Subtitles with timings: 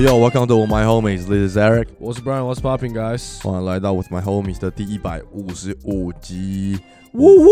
[0.00, 1.26] Yo yo, welcome to my homies.
[1.26, 1.88] This is Eric.
[1.98, 3.42] 我是 Brian，我是 Popping Guys。
[3.42, 6.78] 欢迎来到 With My Homies 的第一百五十五集。
[7.12, 7.48] 呜呜！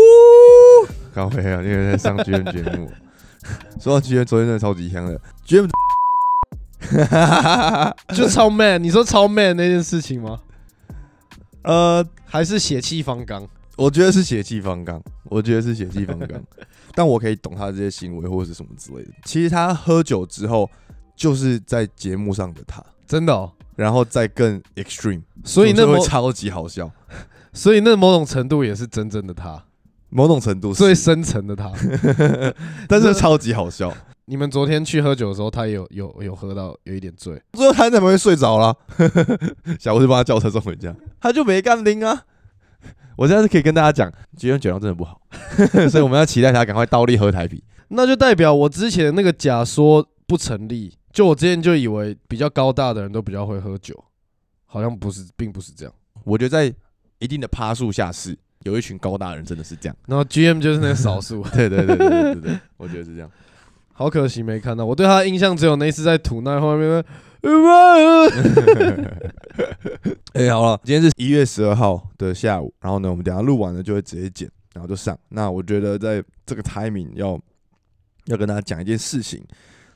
[1.13, 2.89] 咖啡啊，因为在上 GM 节目。
[3.79, 5.21] 说到 GM，昨天真的超级香的。
[5.45, 5.69] GM，
[8.17, 10.39] 就超 man，你说超 man 那件事情吗？
[11.61, 13.47] 呃，还是血气方刚？
[13.77, 16.41] 我觉得是血气方刚，我觉得是血气方刚。
[16.95, 19.11] 但我可以懂他这些行为或者是什么之类的。
[19.23, 20.67] 其实他喝酒之后，
[21.19, 23.51] 就是在节目上的他，真的哦。
[23.75, 26.89] 然后再更 extreme，所以那会超级好笑。
[27.53, 29.61] 所以那某种程度也是真正的他，
[30.09, 31.71] 某种程度是最深层的他。
[32.87, 33.93] 但是超级好笑。
[34.25, 38.75] 你们昨天去喝酒的时候，他也有有有喝到有一点醉，最后他怎么会睡着了，
[39.79, 42.23] 小吴就帮他叫车送回家，他就没干拎啊。
[43.17, 45.19] 我现在是可以跟大家讲，今天酒量真的不好，
[45.89, 47.61] 所以我们要期待他赶快倒立喝台啤。
[47.89, 50.98] 那就代表我之前那个假说不成立。
[51.11, 54.03] 就我之前就以为比较高大的人都比较会喝酒，
[54.65, 55.93] 好像不是，并不是这样。
[56.23, 56.73] 我觉得在
[57.19, 59.95] 一定的趴数下是有一群高大人真的是这样。
[60.07, 63.29] 然后 GM 就是那个少数， 对对对对对对对，我觉得是这样。
[63.93, 64.85] 好可惜没看到。
[64.85, 67.03] 我对他的印象只有那一次在吐那后面。
[70.33, 75.17] 哎，好了，今天是一月十二号的下午，然后呢，我们等下录完了就会直接剪，然后就上。
[75.29, 77.39] 那我觉得在这个 timing 要
[78.25, 79.41] 要跟大家讲一件事情，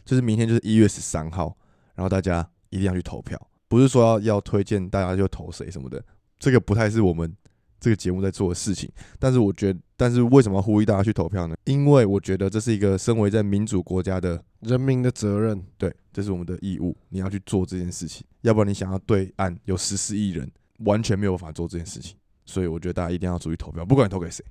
[0.05, 1.55] 就是明天就是一月十三号，
[1.95, 6.03] 然后大家一定要去投票，不是说要要推荐大家就投谁什么的，
[6.39, 7.35] 这个不太是我们
[7.79, 8.89] 这个节目在做的事情。
[9.19, 11.55] 但是我觉得，但是为什么要呼吁大家去投票呢？
[11.65, 24.43] 因为我觉得这是一个身为在民主国家的人民的责任，对，这是我们的义务，你要去做这件事情，要不然你想要对岸有十四亿人完全没有办法做这件事情，所以我觉得大家一定要注意投票，不管你投给谁。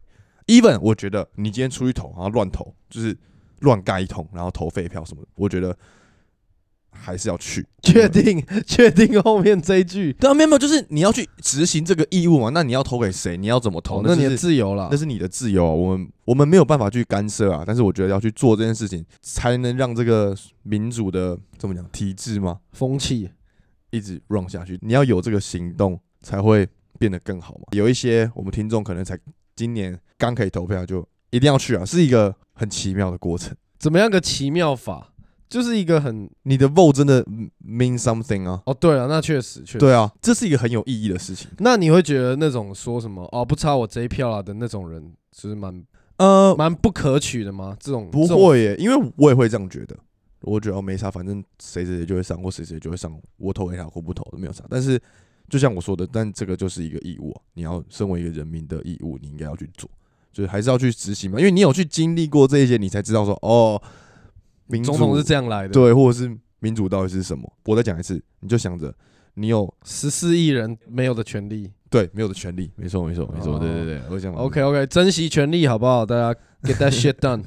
[0.47, 3.17] even 我觉得你今天出去投，然后乱投，就是
[3.63, 5.77] 乱盖一通，然后投废票什么的，我觉得
[6.91, 7.67] 还是要去。
[7.83, 12.51] 确定 确定后面这一句，对啊，没有没有，就是你要去执行这个义务嘛。
[12.55, 13.37] 那你要投给谁？
[13.37, 13.99] 你要怎么投？
[13.99, 14.97] 哦那你的自由了那。
[14.97, 17.65] 是你的自由啊，我们我们没有办法去干涉啊。
[17.67, 23.31] 但是我觉得要去做这件事情，才能让这个民主的怎么讲体制嘛，风气，
[23.91, 24.79] 一直 run 下去。
[24.83, 26.69] 你要有这个行动，才会
[26.99, 27.65] 变得更好嘛。
[27.73, 29.19] 有一些我们听众可能才
[29.57, 33.53] 今年刚可以投票，就一定要去啊，是一个很奇妙的过程。
[33.79, 35.09] 怎么样个奇妙法？
[35.49, 37.23] 就是一个很你的 vote 真的
[37.67, 38.63] mean something 啊。
[38.65, 39.79] 哦，对了，那确实确实。
[39.79, 41.51] 对啊，这是一个很有意义的事情。
[41.59, 45.85] 那你会觉得那种说什么哦不差我这一票啊的那种人，是蛮
[46.17, 47.77] 呃，蛮不可取的吗？
[47.81, 49.97] 这种不会耶，因为我也会这样觉得。
[50.43, 54.65] 我觉得哦没啥，反正谁谁谁就会上，或谁谁就会上，我投给他或不投都没有啥。
[54.71, 55.01] 但是
[55.49, 59.89] 就像我说的，但这个就是一个义务啊，你要身为一个人民的义务，你应该要去做，
[60.33, 61.39] 就是还是要去执行嘛。
[61.39, 63.81] 因为你有去经历过这一些，你才知道说哦，
[64.67, 67.53] 民主总统是这样来的。，对，或者是民主到底是什么。
[67.65, 68.95] 我再讲一次，你就想着
[69.35, 71.71] 你有十四亿人没有的权利。
[71.91, 76.07] 对没有的权利，没错没错没错，哦对对对，我想 OK OK，珍惜权利好不好？
[76.07, 77.45] 大家 get that shit done。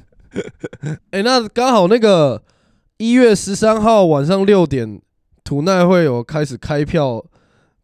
[1.10, 2.44] 哎、那刚好那个
[2.98, 5.02] 一月十三号晚上六点，
[5.44, 7.26] 土奈会有开始开票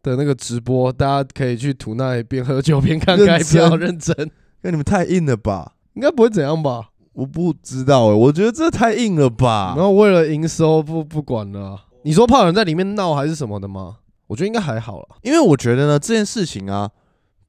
[0.04, 4.30] 的那个直播，大家可以去土奈边喝酒边看认开票，真认真，
[4.62, 5.74] 那你们太硬了吧？
[5.94, 6.90] 应该不会怎样吧？
[7.12, 9.84] 我不知道哎，我觉得这太硬了吧然？
[9.84, 13.98] 后为了营收不不管了啊、你说怕有人在里面闹还是什么的吗？
[14.28, 16.90] 我觉得应该还好了，因为我觉得呢，这件事情啊，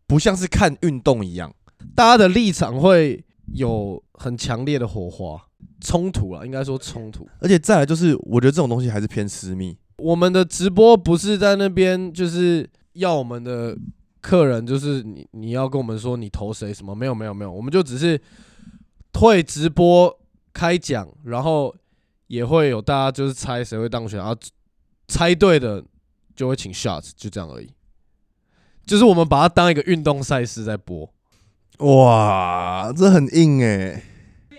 [0.05, 1.53] 不像是看运动一样，
[1.95, 3.23] 大家的立场会
[3.53, 5.41] 有很强烈的火花
[5.79, 7.25] 冲突了，应该说冲突。
[7.39, 9.77] 而且再来就是，我觉得这种东西还是偏私密。
[9.97, 13.77] 我们的直播不是在那边，就是要我们的
[14.23, 16.95] 客人，就是你你要跟我们说你投谁什么？
[16.95, 18.19] 没有没有没有，我们就只是
[19.19, 20.17] 会直播
[20.53, 21.75] 开奖，然后
[22.27, 24.33] 也会有大家就是猜谁会当选，然后
[25.09, 25.83] 猜对的
[26.33, 27.69] 就会请 shots，就这样而已。
[28.85, 31.13] 就是我们把它当一个运动赛事在播，
[31.79, 34.03] 哇，这很硬哎、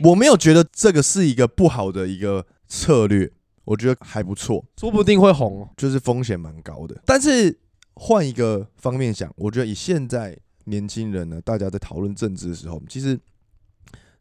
[0.02, 3.30] 我没有觉得这个是一个不好的一个策略，
[3.64, 5.68] 我觉得还不错，说不定会红哦。
[5.76, 7.00] 就是风险蛮高的。
[7.06, 7.58] 但是
[7.96, 13.18] 换一个方面想，我觉得以现在年轻人呢，大家在讨论政治的时候，其实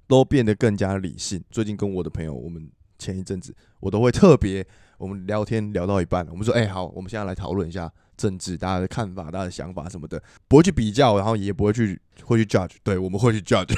[0.08, 1.44] 都变得更加理性。
[1.50, 4.66] 最近跟我的朋友，我们前一阵子我都会特别，
[4.98, 13.74] 我们聊天聊到一半，我们说，哎、好，我们现在来讨论一下政治，大家的看法、大家的想法什么的，不会去比较，然后也不会去会去 judge，对，我们会去 judge，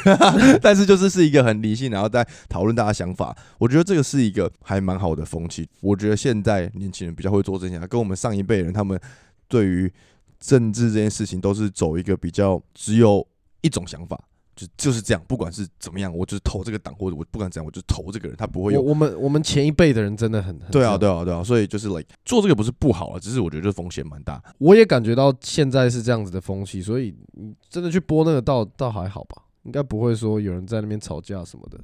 [0.61, 3.35] 但是就是是一个很理性，然后在讨论大家想法。
[3.57, 5.67] 我觉得这个是一个还蛮好的风气。
[5.79, 8.99] 我觉得现在年轻人比较会做这些，跟我们上一辈人他们
[9.47, 9.91] 对于
[10.39, 13.25] 政治这件事情都是走一个比较只有
[13.61, 14.21] 一种想法，
[14.55, 18.81] 就就是这样，不管是怎么样，我就是投这个党，或者我不管怎样，我就投这个人，他不会有。
[18.81, 24.41] 我我们我们前一辈的人真的很很对啊，对啊，对啊，所以就是 like 做这个不是不好啊，只是我觉得这风险蛮大。
[24.59, 31.79] 我也感觉到现在是这样子的风气，所以你真的去播那个倒倒还好吧，应该不会说有人在那边吵架什么的。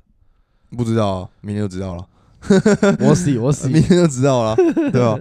[0.77, 2.07] 不知道啊，明天就知道了，
[2.99, 4.55] 我 see 我明 see，天就知道了，
[4.91, 5.19] 对吧？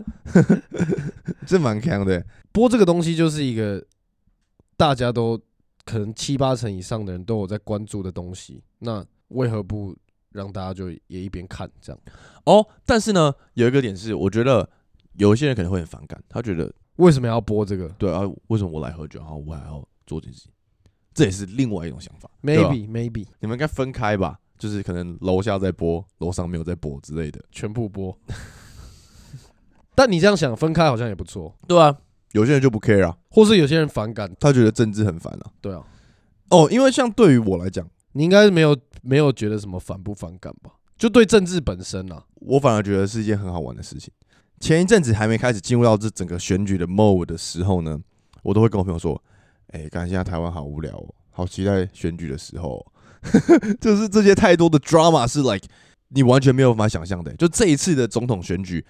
[1.47, 2.25] 这蛮强的。
[2.53, 3.85] 播这个东西就是一个
[4.77, 5.41] 大家都
[5.85, 9.95] 可能七八成以上的人都有在关注的东西，那为何不
[10.33, 12.01] 让大家就也一边看这样？
[12.45, 14.69] 哦，但是呢，有一个点是，我觉得
[15.15, 20.53] 有一些人可能会很反感，他觉得为什么要播这个对啊，为什么我来喝酒，然后我还要做这件事情？
[21.13, 22.31] 这也是另外一种想法。
[22.43, 27.43] ？Maybe maybe 你们应该分开吧，就是可能楼下在播，楼上没有在播之类的。
[27.51, 28.17] 全部播。
[29.97, 31.97] 但你这样想，分开好像也不错，对啊，
[32.33, 35.51] 有些人就不 care 啊，或是有些人反感，他觉得政治很烦啊。
[35.61, 35.83] 对啊，
[36.51, 40.71] 哦，因为像对于我来讲，你应该是没有没有觉得什么反不反感吧？
[40.97, 44.13] 就对政治本身啊，我反而觉得是一件很好玩的事情。
[44.61, 47.99] 前一阵子还没开始进入到这整个选举的 mode 的时候呢，
[48.43, 49.23] 我都会跟我朋友说
[49.73, 52.90] ：“哎、感觉现在台湾好无聊哦，好期待选举的时候哦、
[53.81, 55.67] 就是这些太多的 drama 是 like
[56.09, 57.33] 你完全没有办法想象的。
[57.35, 58.85] 就这一次的总统选举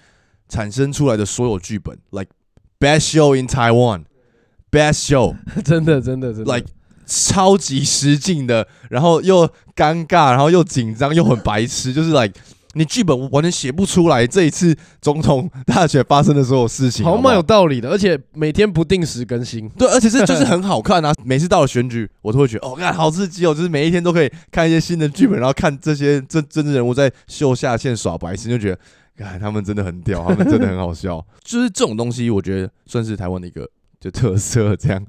[0.49, 2.31] 产生出来的所有剧本，like
[2.79, 5.37] best show in Taiwan，best show。
[5.65, 6.69] 真的真的真的 like
[7.07, 12.33] 超级失敬的，然后又尴尬，然后又紧张，又很白痴，就是 like
[12.75, 19.69] 你剧本完全写不出来这一次总统大选发生的所有事情，好像蛮有道理的，而且每天不定时更新。
[19.71, 21.13] 对，而且是 就是很好看啊！
[21.25, 28.79] 每次到了选举，我都会觉得哦，看好刺激哦，就是每一天都可以看一些新的剧本，然后看这些政政治人物在秀下限耍白痴，就觉得，
[29.25, 31.25] 看他们真的很屌，他们真的很好笑。
[31.43, 33.69] 就是这种东西，我觉得算是台湾的一个
[33.99, 35.05] 就特色，这样。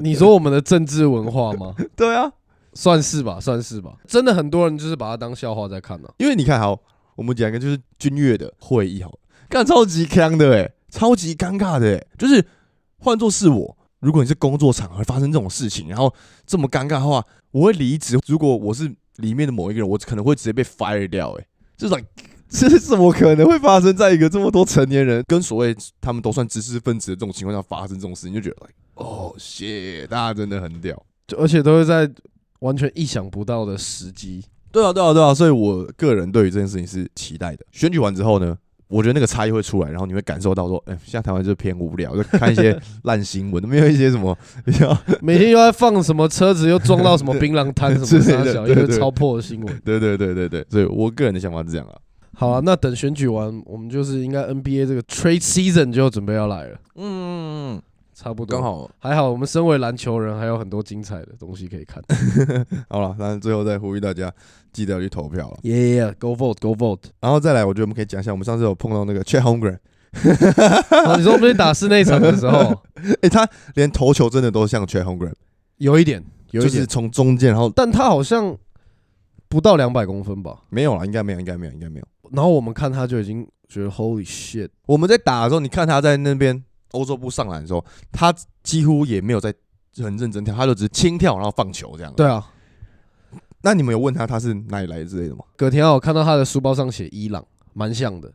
[0.00, 1.74] 你说我们的政治文化吗？
[1.96, 2.30] 对啊，
[2.76, 3.96] 算是吧，算是吧。
[4.06, 6.78] 真的很多人就是把它当笑话在看呢、因为你看，好，
[7.16, 9.18] 我们讲一个就是君越的会议，好了，
[9.48, 12.44] 干超级坑的哎、超级尴尬的哎、就是
[12.98, 16.12] 换作是我，如果你是工作场合发生这种事情，然后
[16.46, 18.18] 这么尴尬的话，我会离职。
[18.26, 21.46] 如果我是里面的某一个人，我可能会直接被 fire 掉哎、
[21.76, 22.06] 就是 like
[22.48, 31.02] 这是怎么可能会发生在一个这么多成年人跟所谓他们都算知识分子的这种情况下发生这种事情，就觉得哦 shit，大家真的很屌。
[31.26, 32.08] 就而且都是在
[32.60, 34.44] 完全意想不到的时机。
[34.72, 37.64] 对啊，对啊，对啊，所以我个人对于这件事情是期待的。
[37.72, 38.56] 选举完之后呢，
[38.88, 49.80] 我觉得那个差异会出来，然后你会感受到说，哎、现在台湾就是偏无聊，就看一些烂新闻，没有一些什么比较， 每天又在放什么车子又撞到什么槟榔摊什么之类的傻小，一个对对超破的新闻。
[49.84, 51.96] 对对对对对，所以我个人的想法是这样啊。
[52.34, 57.80] 好啊，那等选举完，我们就是应该 NBA 这个 trade season 就准备要来了，嗯，
[58.16, 58.58] 差不多。
[58.58, 62.02] 刚好还好，我们身为篮球人，还有很多精彩的东西可以看。
[62.88, 64.32] 好了，那最后再呼吁大家
[64.72, 67.10] 记得要去投票了，Yeah, go vote, go vote。
[67.20, 69.76] 然后再来，我觉得我们可以讲一下，我们上次有碰到那个 Chet Holmgren，
[71.06, 72.74] 哦，你说我们去打室内场的时候，
[73.20, 75.34] 哎、他连投球真的都像 Chet Holmgren，
[75.76, 78.56] 有一点，有就是一点，从中间，然后但他好像
[79.46, 80.62] 不到两百公分吧。
[80.70, 82.06] 没有了，应该没有，应该没有，应该没有。
[82.32, 89.52] 然后我们看他就已经觉得 Holy shit，我们在打的时候，你看他在那边欧洲部上篮的时候，他几乎也没有在
[89.96, 92.12] 很认真跳，他就只是轻跳然后放球这样。
[92.14, 92.46] 对，啊。
[93.62, 95.44] 那你们有问他他是哪里来的之类的吗？
[95.56, 98.32] 葛天啊，我看到他的书包上写伊朗，蛮像的。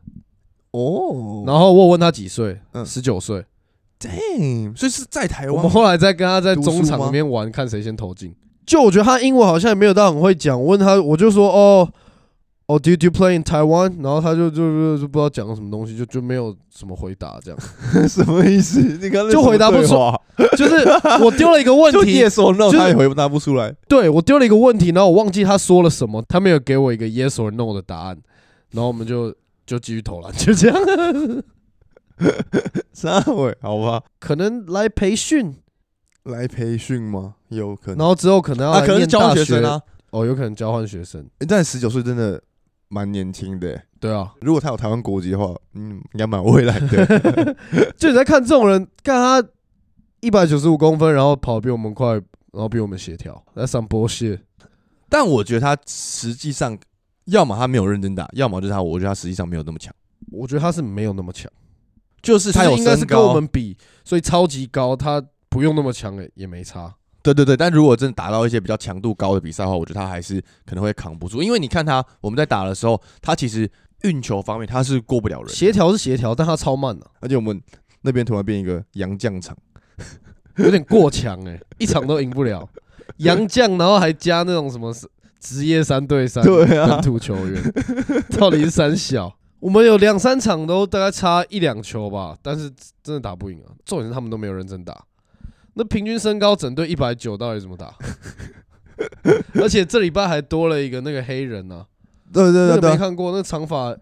[0.72, 3.44] 哦然后我有问他几岁，嗯十九岁。
[3.98, 8.34] ，damn，所以是在台湾我们后来再跟他在中场吗里面玩，看谁先投进。
[8.66, 11.92] 就我觉得他英文好像也没有到很会讲，我问他，我就说哦
[12.72, 14.02] 哦，Do you play in Taiwan？
[14.02, 17.60] 然后他就就就就不知道讲了什么东西，就就没有什么回答，这样
[18.08, 18.80] 什么意思？
[18.80, 19.94] 你刚才就回答不出
[20.56, 20.76] 就是
[21.22, 23.74] 我丢了一个问 题，yes or no，就是他也回答不出来。
[23.88, 28.16] 对我丢了一个问题，然后我忘记他说了什么，他没有给我一个 yes or no 的答案，
[28.70, 29.34] 然后我们就
[29.66, 31.42] 就继续投篮，就这样。
[32.92, 33.54] 三位？
[33.60, 35.56] 好吧，可能来培训，
[36.24, 37.34] 来培训吗？
[37.48, 39.80] 有可能然后之后可能要可能是交换学生啊。
[40.10, 42.40] 哦，有可能交换学生，诶但十九岁真的
[42.92, 43.84] 蛮年轻的欸。
[43.98, 47.56] 对啊，如果他有台湾国籍的话，嗯，应该蛮未来的。
[47.96, 49.48] 就你在看这种人，看他
[50.20, 52.22] 一百九十五公分，然后跑比我们快，然
[52.60, 54.40] 后比我们协调，那 some bullshit。
[55.08, 56.76] 但我觉得他实际上，
[57.26, 59.94] 要么他没有认真打，要么就是他，我觉得他实际上没有那么强。
[60.30, 61.50] 我觉得他是没有那么强，
[62.20, 66.94] 就是他有应该是跟我们比，所以超级高，他不用那么强也也没差。
[67.22, 73.70] 对对对，但如果真的打到一些比较强度高的比赛的话，我觉得他还是可能会扛不住，因为你看他我们在打的时候，他其实
[74.02, 77.62] 运球方面他是过不了人的，协调是协调，但他超慢的、而且我们
[78.02, 79.56] 那边突然变一个洋将场，
[80.56, 82.68] 有点过强哎、 一场都赢不了。
[83.18, 84.92] 洋将，然后还加那种什么
[85.38, 87.62] 职业三对三 对啊本土球员，
[88.38, 89.32] 到底是三小？
[89.60, 92.68] 我们有两三场都大概差一两球吧，但是
[93.02, 93.70] 真的打不赢啊。
[93.84, 95.04] 重点是他们都没有认真打，
[95.74, 97.94] 那平均身高整队一百九，到底怎么打？
[99.54, 101.84] 而且这礼拜还多了一个那个黑人呢、
[102.32, 103.96] 对对对对，没看过，那长发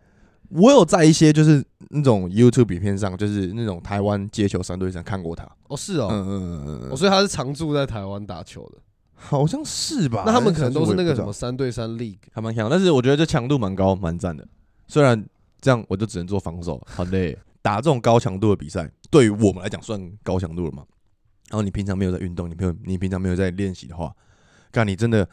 [0.51, 5.49] 我有在一些就是那种 YouTube 影片上，就是那种台湾街球三对上看过他。
[5.69, 8.79] 哦是哦，嗯嗯嗯嗯所以他是常驻在台湾打球的。
[9.15, 10.25] 好像是吧？
[10.27, 14.47] 那他们可能都是那个什么三对三 league，还蛮强，但是我觉得这强度蛮高，蛮赞的。
[14.89, 15.25] 虽然
[15.61, 17.39] 这样，我就只能做防守，好累。
[17.63, 20.83] 打这种高强度的比赛，对于我们来讲算高强度了嘛。
[21.51, 24.15] 然后你平常没有在运动，你没有你平常没有在练习的话，
[24.71, 25.29] 干你真的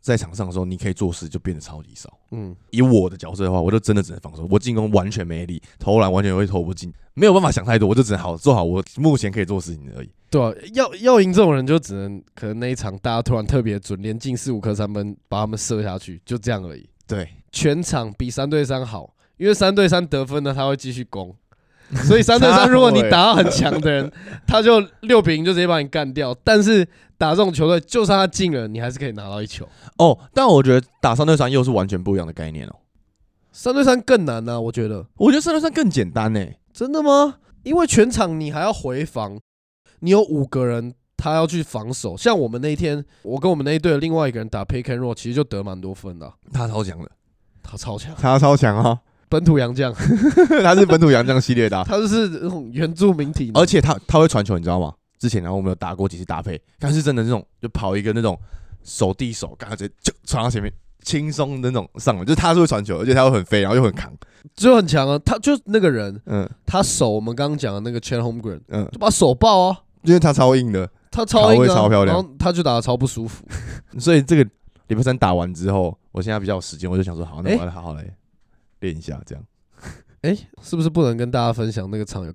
[0.00, 2.16] 在场上的时候，你可以做事就变得超级少。
[2.30, 10.10] 嗯，以我的角色的话，我就真的只能防守，我进攻完全没力，投篮完全会投不进，没有办法想太多，我就只能好做好我目前可以做的事情而已。
[10.28, 16.88] 对啊，要要赢这种人就只能可能那一场大家突然特别准，连进四五颗三分把他们射下去，就这样而已。
[17.06, 21.34] 对，全场比三对三好，因为三对三得分呢，他会继续攻，
[22.04, 24.10] 所以三对三如果你打到很强的人，
[24.46, 26.36] 他就六比零就直接把你干掉。
[26.42, 29.68] 但是打这种球队，就算他进了，你还是可以拿到一球。
[29.98, 32.74] 哦，但我觉得打三对三又是完全不一样的概念哦。
[33.52, 35.06] 三对三更难呢、我觉得。
[35.16, 36.44] 我觉得三对三更简单呢。
[36.72, 37.36] 真的吗？
[37.62, 39.38] 因为全场你还要回防，
[40.00, 42.16] 你有五个人，他要去防守。
[42.16, 47.10] 像我们那一天，我跟我们那一队的另外一个人打 pick and roll，其实就得蛮多分的啊、他超强的，
[47.62, 49.00] 他超强，他超强啊！
[49.36, 49.92] 本土洋将，
[50.64, 54.94] 他是本土洋将系列的啊、 他就是那种原住民体能，而且他他会传球，你知道吗？
[55.18, 58.38] 之前然后我们有打过几次搭配，但是真的那种就跑一个那种
[58.82, 64.10] 手递手，刚直接就传到前面，轻松的那种上来，就是他是会传球，而且他会很飞，然后又很扛，
[64.54, 65.18] 就很强啊。
[65.18, 66.48] 他就那个人，嗯。
[66.64, 72.14] 他手我们刚刚讲的那个 Chen Homegren，嗯，就把手爆啊，因为他超硬的，他超硬啊，超漂亮。
[72.14, 73.44] 然后他就打的超不舒服。
[74.00, 74.42] 所以这个
[74.88, 78.04] 礼拜三打完之后，我现在比较有时间，我就想说，好，那我要好好来
[78.86, 79.44] 练一下，这样。
[80.22, 82.32] 哎、是不是不能跟大家分享那个场有？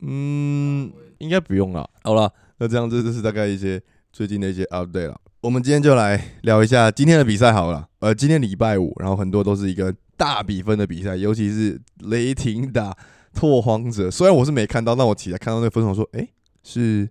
[0.00, 1.88] 嗯，应该不用了。
[2.02, 3.80] 好了，那这样这就是大概一些
[4.12, 5.20] 最近的一些 update 了。
[5.40, 7.88] 我们今天就来聊一下今天的比赛好了。
[8.00, 12.96] 呃，今天礼拜五，然后很多都是一个大比分的比赛，尤其是雷霆打
[13.34, 14.10] 拓荒者。
[14.10, 16.28] 虽然我是没看到，但我起来看到那个分数，我说，诶，
[16.62, 17.08] 是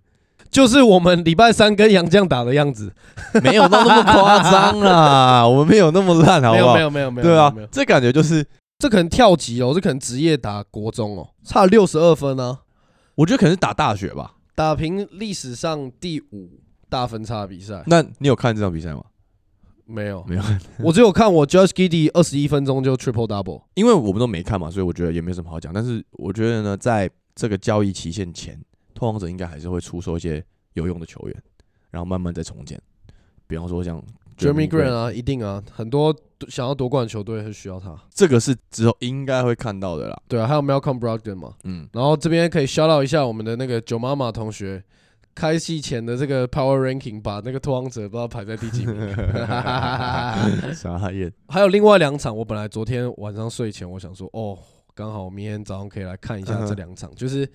[0.52, 2.94] 就是我们礼拜三跟杨绛打的样子。
[3.42, 6.76] 没有到那么夸张啦，我们没有那么烂，好不好？
[6.76, 8.46] 没有没有没有对啊这感觉就是，
[8.78, 12.60] 这可能跳级哦，这可能职业打国中哦，差六十二分呢、
[13.16, 14.34] 我觉得可能是打大学吧。
[14.54, 17.82] 打平历史上第五大分差比赛。
[17.88, 19.02] 那你有看这场比赛吗？
[19.86, 20.44] 没有，没有，
[20.84, 23.64] 我只有看我 Josh Giddy 二十一分钟就 triple double。
[23.74, 25.74] 因为我们都没看嘛，所以我觉得也没什么好讲。
[25.74, 28.60] 但是我觉得呢，在这个交易期限前，
[29.02, 31.36] 拓荒者应该还是会出售一些有用的球员，
[31.90, 32.80] 然后慢慢再重建。
[33.48, 34.00] 比方说像
[34.38, 36.16] Jeremy Grant Grant，啊，一定啊，很多
[36.48, 38.00] 想要夺冠的球队是需要他。
[38.14, 40.22] 这个是之后应该会看到的啦。
[40.28, 41.56] 对啊，还有 Malcolm Brogdon 嘛。
[41.64, 44.84] 嗯，然后这边可以 shout out 一下我们的那个九妈妈同学，
[45.34, 48.96] 开戏前的这个 Power Ranking 把那个拓荒者不知道排在第几名。
[50.76, 51.34] 傻眼。
[51.48, 54.60] 还有另外两场，我本来昨天晚上睡前我想说，哦，
[54.94, 57.50] 刚好明天早上可以来看一下这两场，就是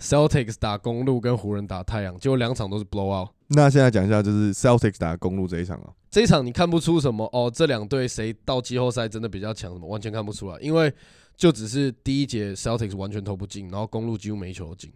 [0.00, 3.28] Celtics 打公路跟湖人打太阳，结果两场都是 blowout。
[3.48, 5.92] 那现在讲一下，就是 Celtics 打公路这一场啊。
[6.10, 10.92] 这一场你看不出什么哦，这两队谁到季后赛真的比较强，什么完全看不出来，因为
[11.36, 14.92] 就只是第一节 Celtics 完全投不进，然后公路几乎每一球都进，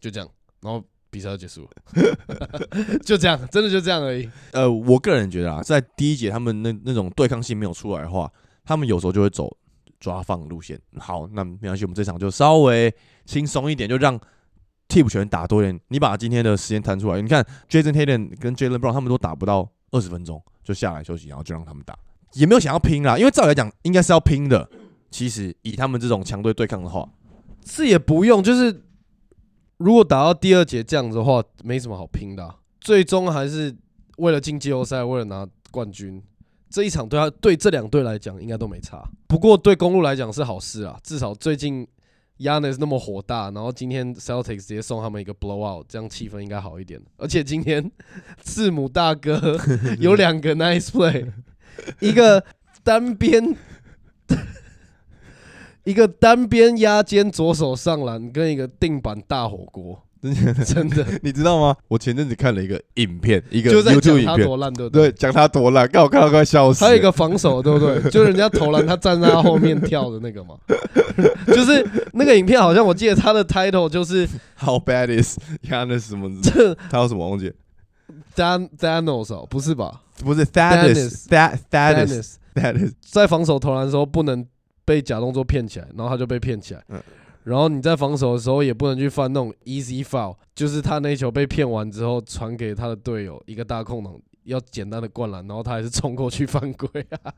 [0.00, 0.28] 就这样，
[0.60, 4.28] 然后比赛就结束了， 就这样，真的就这样而已。
[4.52, 8.30] 呃，我个人觉得啊，在第一节他们那那种对抗性没有出来的话，
[8.64, 9.56] 他们有时候就会走
[9.98, 10.80] 抓放路线。
[10.98, 12.92] 好，那没关系，我们这场就稍微
[13.24, 14.18] 轻松一点，就让
[14.92, 15.80] 替补球员打多一点。
[15.88, 21.98] 你把今天的时间摊出来，你看 Jason Tilden 跟 Jalen Brown 他们都打不到二十分钟就下来休息，然后就让他们打，
[22.34, 23.16] 也没有想要拼啦。
[23.16, 24.68] 因为照理来讲应该是要拼的。
[25.10, 27.08] 其实以他们这种强队对抗的话，
[27.66, 28.82] 是也不用，就是
[29.78, 33.74] 如果打到第二节这样子的话，没什么好拼的、最终还是
[34.18, 36.22] 为了进季后赛，为了拿冠军。
[36.70, 41.86] 这一场对他对这两队来讲应该都没差，不过对公路来讲是好事啊，至少最近
[42.42, 47.00] Yanis 那么火大，然后今天 Celtics 直接送他们一个 blowout，这样气氛应该好一点。
[47.16, 47.90] 而且今天
[48.40, 49.58] 字母大哥
[50.00, 51.30] 有两个 nice play，
[52.00, 52.44] 一个
[52.82, 53.56] 单边
[55.84, 60.02] 一个单边压肩左手上篮，跟一个定板大火锅，
[60.64, 61.76] 真的 你知道吗？
[61.88, 65.10] 我前阵子看了一个影片，一个就在 YouTube 讲影片，他多烂，对不对？
[65.10, 66.84] 对，讲他多烂，刚我看到快笑死。
[66.84, 68.00] 还有一个防守，对不对？
[68.10, 70.54] 就人家投篮，他站在他后面跳的那个嘛，
[71.48, 75.36] 就是那个影片，好像我记得他的 title 就是 How bad is
[75.68, 76.30] Yanis 什么？
[76.40, 77.52] 这他有什么忘记
[78.36, 84.46] ？Dan Thanos 哦，不是吧不是 Thanos That Thanos？Thanos Thanos 在防守投篮的时候不能
[84.84, 86.82] 被假动作骗起来，然后他就被骗起来。
[86.90, 87.02] 嗯
[87.44, 97.32] 然后你在防守的时候也不能去犯那种 easy foul，就是他那一球被骗完之后传给他的队友一个大空档，要简单的灌篮，然后他还是冲过去犯规啊！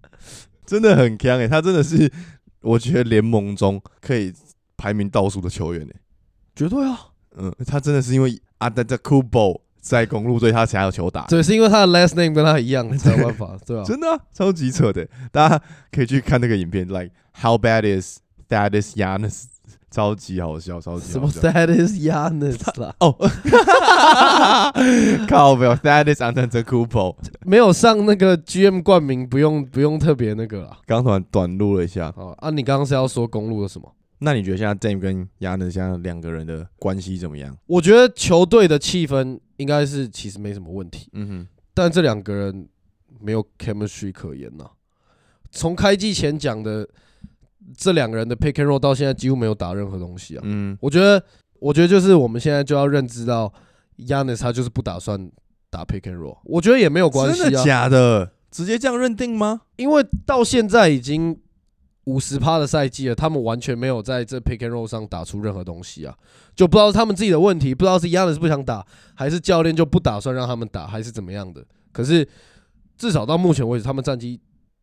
[0.66, 2.12] 真的很强诶，他真的是
[2.60, 4.32] 我觉得联盟中可以
[4.76, 5.96] 排名倒数的球员诶。
[6.54, 13.84] 绝对啊，嗯，他真的是因为阿德的 Kubo 在公路队他才有球打，对，是因为他的 last name 跟他一样才有办法，对啊。
[13.84, 15.08] 真的啊、超级扯的。
[15.32, 19.44] 大家可以去看那个影片，like how bad is that is Yanis，
[19.90, 21.40] 超级好笑，超级什么好笑。
[21.50, 22.94] that is Yanis 啦？
[23.00, 23.14] 哦，
[25.28, 27.16] 靠没有，that is Antetokounmpo。
[27.42, 30.78] 没有上那个 GM 冠名，不用不用特别那个啦。
[30.86, 33.92] 刚突然短路了一下，哦啊，你刚刚是要说公路的什么？
[34.20, 37.56] 那你觉得现在 Dame 跟 Yanis 现在两个人的关系怎么样？
[37.66, 42.68] 我觉得球队的气氛应该是其实没什么问题，嗯哼，但这两个人
[43.20, 44.64] 没有 chemistry 可言呐、
[45.52, 46.88] 从开季前讲的
[47.76, 50.40] 这两个人的 pick and roll 到现在几乎没有打任何东西啊。
[50.44, 51.22] 嗯，我觉得，
[51.60, 53.52] 我觉得就是我们现在就要认知到
[53.98, 55.30] ，Yanis 他就是不打算
[55.70, 58.32] 打 pick and roll，我觉得也没有关系啊真的啊，假的？
[58.50, 59.62] 直接这样认定吗？
[59.76, 61.38] 因为到现在已经
[62.04, 66.16] 五十趴的赛季了，他们完全没有在这 pick and roll 上打出任何东西啊，
[66.56, 71.62] 就不知道是他们自己的问题，不知道是 Yanis 不想打，还是教练就不打算让他们打，还是怎么样的。
[71.92, 72.26] 可是
[72.96, 74.40] 至少到目前为止，他们战绩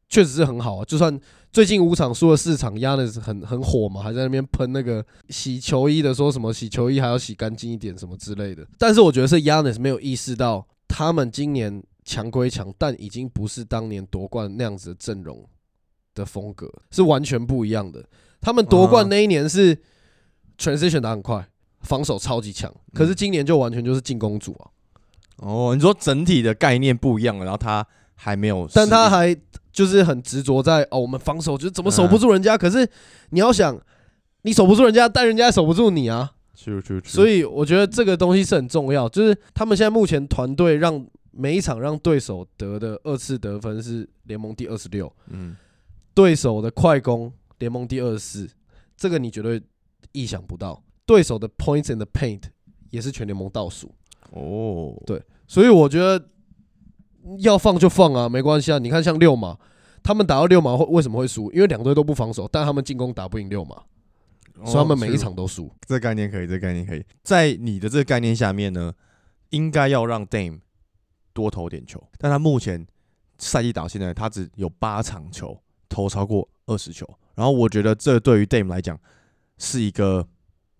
[0.09, 0.85] 确实是很好啊。
[0.85, 1.19] 就算
[1.51, 8.65] 最近五场输了四场，Yanis 很很火嘛，还在那边喷那个洗球衣的，说什么洗球衣还要洗干净一点什么之类的。
[8.77, 15.43] 但是我觉得是 Yanis 没有意识到，他们今年强归强，但已经不是当年夺冠那样子的阵容
[16.13, 18.03] 的风格，是完全不一样的。
[18.41, 19.75] 他们夺冠嗯那一年是
[20.57, 21.47] transition 打很快，
[21.81, 24.69] 防守超级强，可是今年就完全就是进攻组啊。
[25.37, 29.35] 哦，你说整体的概念不一样了，然后他还没有，但他还
[29.75, 32.57] 就是很执着在哦，我们防守就是怎么守不住人家。
[32.57, 32.89] 可是
[33.31, 33.77] 你要想，
[34.43, 36.31] 你守不住人家，但人家也守不住你啊。
[37.03, 45.53] 所以我觉得这个东西是很重要，就是他们现在目前团队让每一场让对手得的二次得分是联盟第二十六，嗯，
[46.13, 48.49] 对手的快攻联盟第二十四，
[48.95, 49.61] 这个你绝对
[50.13, 50.81] 意想不到。
[51.05, 52.41] 对手的 points in the paint
[52.89, 53.91] 也是全联盟倒数，
[54.31, 56.25] 哦，对所以我觉得
[57.39, 58.77] 要放就放啊，没关系啊。
[58.77, 59.57] 你看像六马，
[60.03, 61.51] 他们打到六马会为什么会输？
[61.51, 63.75] 因为两队都不防守，但他们进攻打不赢六马，
[64.59, 65.71] 哦所以他们每一场都输。
[65.87, 68.93] 这个概念可以，这个概念可以，在你的这个概念下面呢，
[69.49, 70.59] 应该要让 Dame
[71.33, 72.85] 多投点球，但他目前
[73.37, 75.59] 赛季打到现在，他只有八场球
[75.89, 78.99] 投超过二十球，然后我觉得这对于 Dame 来讲
[79.57, 80.27] 是一个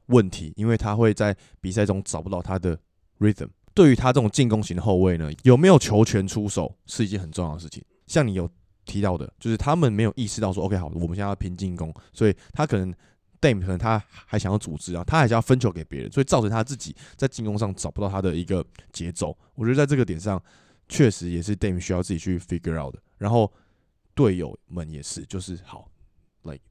[0.08, 2.78] 问题，因为他会在比赛中找不到他的
[3.20, 3.50] rhythm。
[3.76, 7.84] 对于他这种进攻型的后卫呢，有没有球权出手是一件很重要的事情。
[8.08, 8.50] 像你有
[8.86, 12.94] 提到的，就是他们没有意识到说，OK，好，我们现在要拼进攻，所以他可能
[13.42, 19.38] Dame 可能他还想要组织啊，他还想要分球给别人，所以造成他自己在进攻上找不到他的一个节奏。
[19.56, 20.42] 我觉得在这个点上，
[20.88, 23.02] 确实也是 Dame 需要自己去 figure out 的。
[23.18, 23.52] 然后
[24.14, 25.90] 队友们也是，就是好
[26.44, 26.62] ，like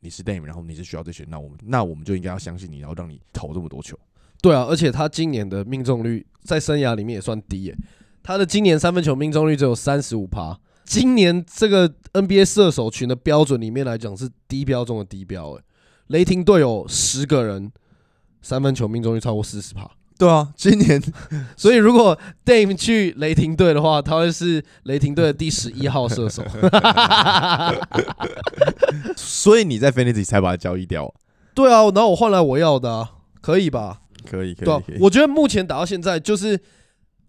[0.00, 3.96] 你是 Dame，然后你是需要这些，那我们那我们就应该要相信你，然后让你投这么多球。
[4.40, 7.76] 对啊，而且他今年的命中率在生涯里面也算低耶、
[8.22, 15.62] 他的今年三分球命中率只有三十五趴，今年这个 NBA 射手群的标准里面来讲是低标中的低标诶、
[16.06, 17.72] 雷霆队有十个人
[18.40, 21.02] 三分球命中率超过四十趴，对啊，今年
[21.56, 26.44] 所以如果 Dame 去雷霆队的话，他会是雷霆队的第十一号射手。
[29.16, 31.12] 所以你在 Fantasy 才把他交易掉啊、
[31.54, 34.02] 对啊，然后我换来我要的、啊，可以吧？
[34.24, 36.60] 可以可以我觉得目前打到现在，就是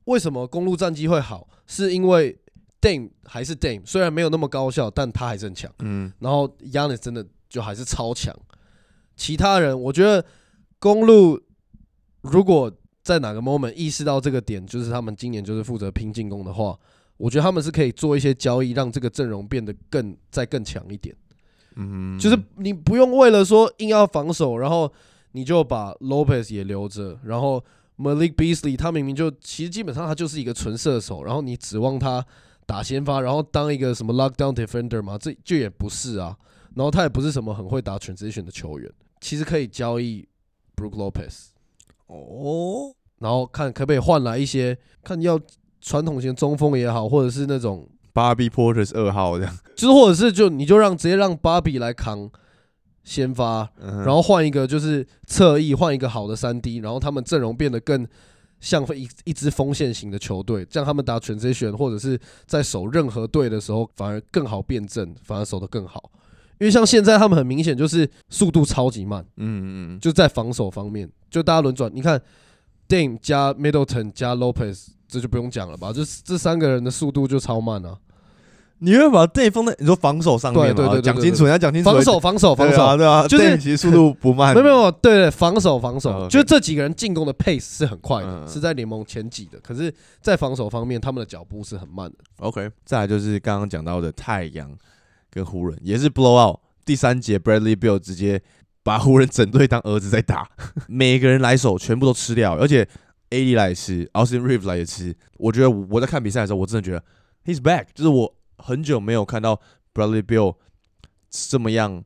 [0.06, 2.38] 为什么公路战绩会好，是因为
[2.82, 5.72] Dame 还是 Dame，虽然没有那么高效，但他还是很强。
[5.80, 8.36] 嗯然后 Yanis 真的就还是超强。
[9.16, 10.24] 其他人，我觉得
[10.80, 11.42] 公路
[12.22, 12.72] 如果
[13.04, 16.78] 在哪个 moment 意识到这个点，就是他们今年就是负责拼进攻的话，
[17.18, 21.14] 我觉得他们是可以做一些交易，让这个阵容变得更再更强一点。
[21.76, 24.92] 嗯，就是你不用为了说硬要防守，然后
[25.32, 27.64] 你就把 Lopez 也留着，然后
[27.98, 32.26] Malik Beasley 他明明就其实基本上他就是一个纯射手，然后你指望他
[32.66, 35.18] 打先发，然后当一个什么 lockdown defender 吗？
[35.18, 36.38] 这就也不是啊。
[36.76, 38.90] 然后他也不是什么很会打 transition 的球员，
[39.20, 40.26] 其实可以交易
[40.76, 41.48] Brook Lopez，
[42.06, 45.38] 哦，然后看可不可以换来一些，看要
[45.82, 52.30] 传统型中锋也好，或者是那种 Bobby Porter 二号这样，就是或者是就你就让直接让芭比来扛
[53.10, 58.08] 先发，然然后换一个就是侧翼，换一个好的三 D，然后他们阵容变得更
[58.60, 66.12] 像一一支锋线型的球队，这样他们打 transition 或者是在守任何队的时候，反而更好辩证，反而守得更好。
[66.60, 72.22] 因为像现在他们很明显就是速度超级慢，嗯嗯嗯，就在防守方面，就大家轮转，你看
[72.88, 75.92] Dame 加 Middleton 加 Lopez，这就不用讲了吧？
[75.92, 77.98] 这这三个人的速度就超慢啊！
[78.80, 81.02] 你会把 Dame 放在你说防守上面对对对对吗？
[81.02, 81.90] 讲清楚，你要讲清楚。
[81.92, 84.54] 防守防守防守，对啊，就是其实速度不慢。
[84.54, 89.60] 没有没有，对对，防守防哦守就这几个人进攻的 pace 是很快的，嗯是在联盟前几的。
[89.60, 92.18] 可是，在防守方面，他们的脚步是很慢的。
[92.40, 94.70] OK，再来就是刚刚讲到的太阳
[95.30, 96.60] 跟湖人，也是 blow out。
[96.86, 98.42] 第三节 Bradley Bill 直接
[98.82, 100.50] 把湖人整队当儿子在打，
[100.88, 102.88] 每个人来手全部都吃掉，而且
[103.30, 105.14] AD 来也吃，Austin Reeves 来也吃。
[105.38, 107.04] 我觉得我在看比赛的时候，我真的觉得
[107.46, 109.60] He's back，就是我很久没有看到
[109.94, 110.56] Bradley Bill
[111.30, 112.04] 这么样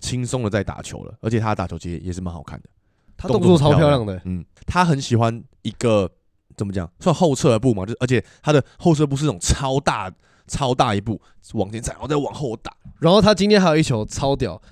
[0.00, 2.68] 轻松的在打球了，而且他打球其实也是蛮好看的。
[3.16, 6.08] 他动作超漂亮的，嗯，他很喜欢一个
[6.56, 10.12] 怎么讲，算后撤步嘛，就是而且他的后撤步是那种超大
[10.46, 11.20] 超大一步
[11.54, 14.62] 往前踩，然后再往后打，然后他今天还有一球超屌，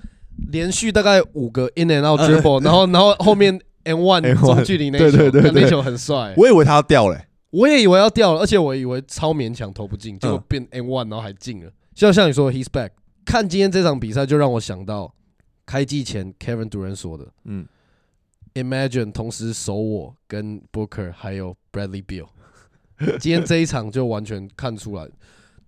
[0.49, 2.19] 连续大概五个 in and out
[2.63, 6.33] 然后然后后面 and one 中距离那球，对对对对干那球很帅。
[6.37, 10.43] 我以为他要掉嘞、我也以为要掉了，而且我以为超勉强投不进，结果嗯。
[10.47, 11.71] 变 and one，然后还进了。
[11.93, 12.91] 就像你说的 he's back，
[13.25, 15.13] 看今天这场比赛就让我想到
[15.65, 17.27] 开季前 Kevin Durant 说的。
[17.45, 17.67] 嗯
[18.53, 22.27] ，，Imagine 同时守我跟 Booker 还有 Bradley Beal，
[23.19, 25.07] 今天这一场就完全看出来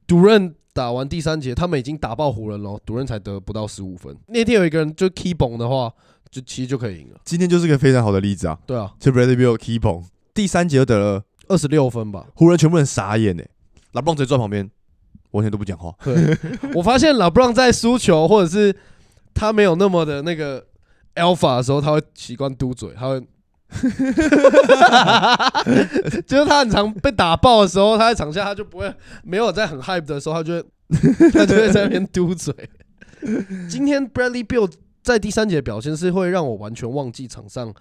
[0.07, 4.15] ，Durant 打完第三节，他们已经打爆湖人了，Durant 才得不到十五分。
[4.27, 5.91] 那天有一个人就 key 崩的话，
[6.29, 7.19] 就其实就可以赢了。
[7.25, 12.25] 今天就是个非常好的例子啊，对啊，就 Bradley Beal key 捧，第三节就得了，二十六分吧。
[12.35, 13.43] 湖人全部人傻眼呢、
[13.91, 14.69] 拉布朗直接坐在旁边，
[15.31, 15.93] 完全都不讲话。
[16.03, 16.37] 对，
[16.73, 18.73] 我发现老布朗在输球或者是
[19.33, 20.65] 他没有那么的那个
[21.15, 23.19] alpha 的时候，他会习惯嘟嘴，他会，
[26.25, 30.65] 就是他很常被打爆的时候，他在场下他就不会没有在很 hype 的时候，他就会
[31.33, 32.53] 他就会在那边嘟嘴。
[33.69, 34.71] 今天 Bradley Bill
[35.03, 37.73] 在第三节表现是会让我完全忘记场上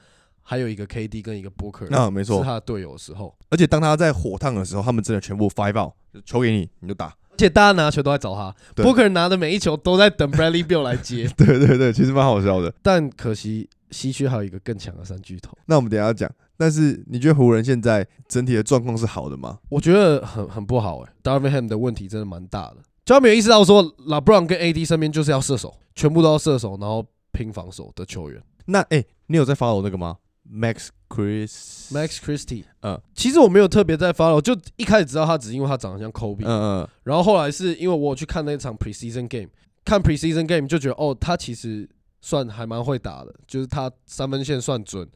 [0.50, 7.08] 还有一个 KD 跟一个 Booker，那、没错是，他的队友的时候，而且当他在火烫的时候，他们真的全部 five out，就球给你你就打。
[7.08, 11.28] 而且大家拿球都在找他对，Booker 拿的每一球都在等 Bradley Bill 来接。
[11.36, 12.72] 对对对，其实蛮好笑的。
[12.82, 19.58] 但可惜西区还有一个更强的三巨头，那我们等一下讲，但是你觉得湖人现在整体的状况是好的吗？
[19.68, 28.42] 我觉得很很不好哎、Darvin Ham 的问题真的蛮大的，就他没有意识到说拉布朗跟 AD 身边就是要射手，全部都要射手，然后拼防守的球员。
[28.64, 30.16] 那哎、你有在 follow 那个吗
[30.50, 39.48] ？Max Chris Max Christie，嗯其实我没有特别在 follow，就一开始知道他只是因为他长得像 Kobe，、嗯嗯，然后后来是因为我有去看那场 preseason game，
[39.84, 41.88] 看 preseason game 就觉得哦，他其实
[42.20, 45.08] 算还蛮会打的，就是他三分线算准，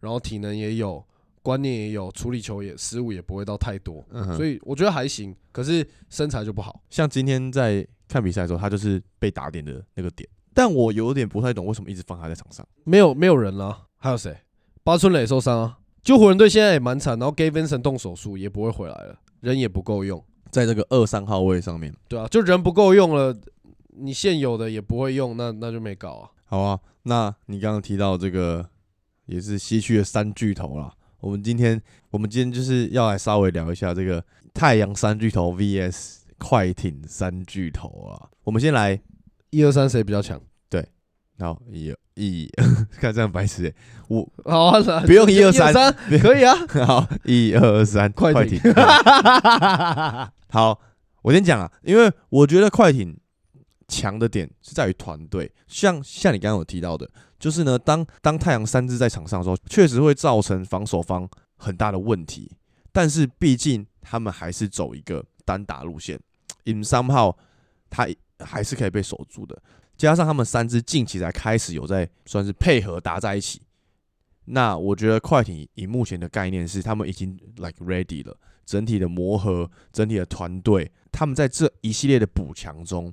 [0.00, 1.04] 然后体能也有，
[1.42, 5.34] 观念也有，处理球也失误也不会到太多，嗯所以我觉得还行。
[5.52, 12.66] 可是身材就不好，像今天在看比赛的时候，他就是被打点的那个点，但我有点不太懂为什么一直放他在场上。
[12.84, 14.36] 没有没有人啦，还有谁？
[14.86, 23.36] 八村垒受伤啊，就湖人队现在也蛮惨，然后 Gay Vincent 动手术也不会回来了，人也不够用，在这个二三号位上面，对啊，就人不够用了，
[23.96, 26.30] 你现有的也不会用，那那就没搞啊。
[26.44, 26.78] 好啊。
[27.02, 28.64] 那你刚刚提到这个
[29.24, 30.94] 也是西区的三巨头啦。
[31.18, 38.30] 我们今天我们今天就是要来稍微聊一下这个太阳三巨头 VS 快艇三巨头啊。
[38.44, 39.02] 我们先来，
[39.50, 40.40] 一二三谁比较强？
[40.68, 40.88] 对
[41.40, 42.50] 好一一，
[43.00, 43.74] 看这样白痴欸。
[44.08, 46.54] 我好啊，不用一二三三，可以啊。
[46.86, 48.58] 好一二三，快艇。
[48.58, 48.72] 艇。
[50.50, 50.80] 好，
[51.22, 53.16] 我先讲啊，因为我觉得快艇
[53.88, 62.50] 强的点是在于团队，像像你刚刚有提到的，就是呢，当当太阳三支在场上的时候，确实会造成防守方很大的问题，
[62.92, 66.18] 但是毕竟他们还是走一个单打路线
[66.64, 67.34] ，in somehow
[67.90, 68.06] 他
[68.38, 69.60] 还是可以被守住的，
[69.96, 73.62] 加上他们三支近期才开始有在算是配合打在一起。
[74.46, 83.12] 那我觉得快艇以目前的概念是，他们已经 like ready 了，整体的磨合，整体的团队，他们在这一系列的补强中，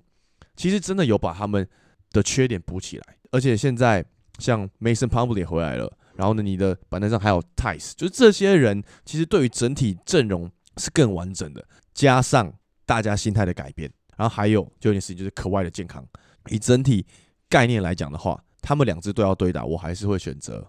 [0.55, 1.67] 其实真的有把他们
[2.11, 3.17] 的缺点补起来。
[3.31, 4.05] 而且现在
[4.37, 11.65] 像 Mason Plumlee 也回来了，然后呢，你的板凳上还有 Tice，就是这些人其实对于整体阵容是更完整的，
[11.95, 12.53] 加上
[12.85, 16.07] 大家心态的改变，然后还有就一件事情就是可外的健康。
[16.49, 17.05] 以整体
[17.49, 20.67] 概念来讲的话，他们两支队要对打，我还是会选择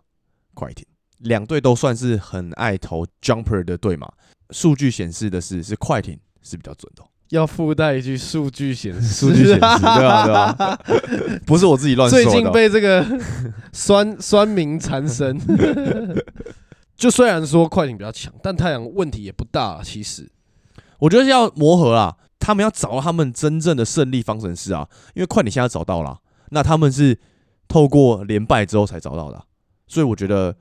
[0.54, 0.86] 快艇。
[1.18, 4.10] 两队都算是很爱投 jumper 的队嘛，
[4.50, 10.24] 数据显示的是是快艇是比较准的哦、要附带一句数据显示，数据显示， 对吧？
[10.26, 10.80] 对吧？
[11.46, 12.22] 不是我自己乱说。
[12.22, 13.04] 最近被这个
[13.72, 15.38] 酸酸民缠身。
[16.96, 19.82] 就虽然说快艇比较强，但太阳问题也不大。
[19.82, 20.30] 其实
[20.98, 26.20] 我觉得要磨合啦，他们要找到他们真正的胜利方程式啊，因为快艇现在找到了，
[26.50, 27.18] 那他们是
[27.68, 29.44] 透过连败之后才找到的啊，
[29.86, 30.56] 所以我觉得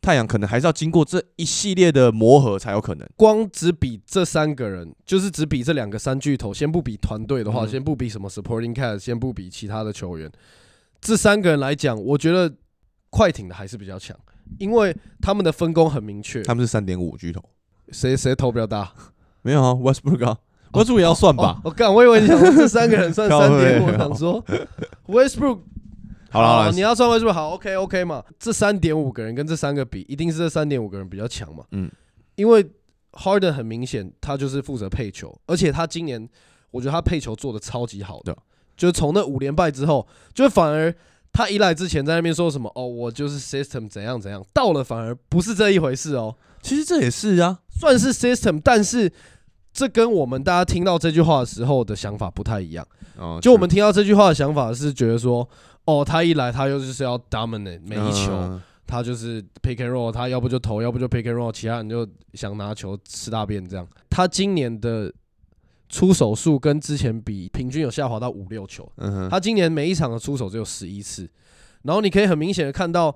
[0.00, 3.06] 太阳可能还是要经过这一系列的磨合才有可能。
[3.16, 10.30] 光只比这三个人，就是只比这两个三巨头，先不比团队的话，嗯先不比什么 supporting cast，先不比其他的球员，
[11.00, 12.54] 这三个人来讲，我觉得
[13.10, 14.16] 快艇的还是比较强，
[14.58, 16.42] 因为他们的分工很明确。
[16.42, 17.42] 他们是三点五巨头，
[17.90, 18.92] 谁谁头比较大？
[19.42, 20.38] 没有啊，Westbrook 啊
[20.72, 21.60] ，Westbrook 也要算吧哦？
[21.64, 24.44] 我干，我以为你想说这三个人算 三点五，我想说
[25.06, 25.60] Westbrook
[26.30, 28.22] 好了好了，你要算 Westbrook 好 OK OK 嘛？
[28.38, 31.64] 这三点五个人跟这三个比，一定是这三点五个人比较强嘛？
[31.72, 31.90] 嗯，
[32.34, 32.64] 因为
[33.12, 36.28] Harden 很明显他就是负责配球，而且他今年
[36.70, 38.36] 我觉得他配球做的超级好的，
[38.76, 40.94] 就是从那五连败之后，就反而
[41.32, 46.36] 他一来之前在那边说什么哦，我就是 system 怎样怎样，到了反而不是这一回事哦。
[46.60, 49.10] 其实这也是啊，算是 system，但是
[49.72, 52.86] 这跟我们大家听到这句话的时候的想法不太一样。
[53.16, 55.48] 哦就我们听到这句话的想法是觉得说，
[55.84, 63.86] 哦，他一来他又就是要 dominate 每一球，嗯他就是 pick and roll，他要不就投，要不就 pick and roll，其他人就想拿球吃大便这样。
[64.08, 65.12] 他今年的
[65.90, 68.90] 出手数跟之前比，平均有下滑到五六球。
[68.96, 71.28] 嗯哼，他今年每一场的出手只有十一次，
[71.82, 73.14] 然后你可以很明显的看到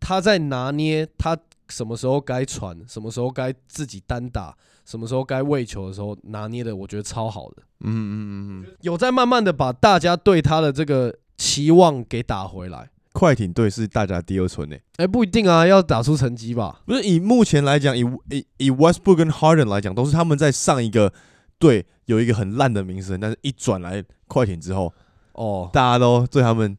[0.00, 1.36] 他在拿捏他
[1.68, 12.88] 什么时候该传，什么时候该自己单打，什么时候该喂球的时候拿捏的，我觉得超好的，嗯嗯嗯嗯，有在慢慢的把大家对他的这个期望给打回来。
[13.12, 16.82] 快艇队是大家第二春诶，哎、不一定啊，要打出成绩吧。
[16.84, 21.10] 不是以目前来讲，以以以 Westbrook 跟 Harden 来讲，都是他们在上一个
[21.58, 24.92] 队有一个很烂的名声，但是一转来快艇之后，
[25.32, 26.76] 哦，大家都对他们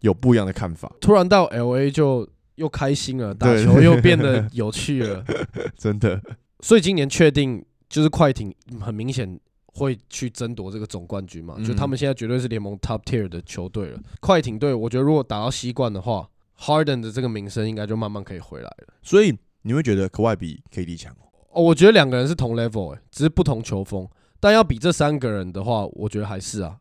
[0.00, 5.24] 有不一样的看法，突然到 L A 就又开心了，打球又变得有趣了。
[5.78, 6.20] 真的。
[6.60, 14.00] 所以今年确定就是快艇很明显会去争夺这个总冠军嘛，嗯就他们现在绝对是联盟 top tier 的球队了。
[14.20, 18.94] 快艇队，我觉得如果打到西冠的话，Harden 的这个名声应该就慢慢可以回来了。
[19.02, 21.30] 所以你会觉得可外比 KD 强哦？
[21.52, 24.08] 哦，我觉得两个人是同 level 哎、只是不同球风。
[24.40, 26.78] 但要比这三个人的话，我觉得还是啊，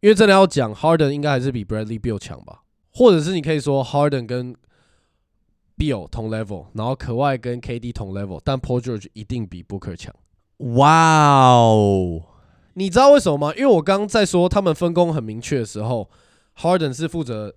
[0.00, 4.54] 因为真的要讲 Harden 应该还是比 Bradley Beal 强吧，或者是你可以说 Harden 跟
[5.76, 10.14] Beal 同 level，然后可外跟 KD 同 level，但 Paul George 一定比 Booker 强。
[10.76, 12.22] 哇哦，
[12.74, 13.52] 你知道为什么吗？
[13.54, 16.08] 因为我刚刚在说他们分工很明确的时候
[16.56, 17.52] ，Harden 是负责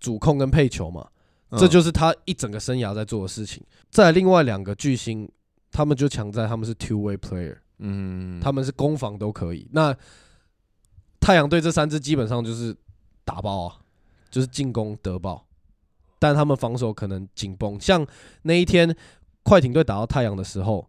[0.00, 1.08] 主控跟配球嘛，
[1.56, 3.62] 这就是他一整个生涯在做的事情。
[3.90, 5.30] 再来另外两个巨星，
[5.70, 9.68] 他们就强在他们是 two way player，嗯，他们是攻防都可以。
[9.72, 9.94] 那
[11.20, 12.74] 太阳队这三支基本上就是
[13.24, 13.76] 打爆啊，
[14.30, 15.46] 就是进攻得爆，
[16.22, 17.76] 但他们防守可能紧绷。
[17.80, 18.06] 像
[18.42, 18.94] 那一天
[19.42, 20.88] 快艇队打到太阳的时候